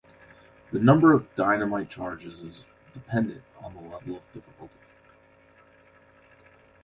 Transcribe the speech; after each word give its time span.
The 0.71 0.79
number 0.79 1.13
of 1.13 1.27
dynamite 1.35 1.91
charges 1.91 2.39
is 2.41 2.65
dependent 2.91 3.43
on 3.61 3.75
the 3.75 3.81
level 3.81 4.15
of 4.17 4.33
difficulty. 4.33 4.79